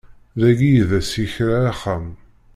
Dagi 0.39 0.69
i 0.81 0.83
d 0.89 0.91
as-yekra 0.99 1.57
axxam. 1.71 2.05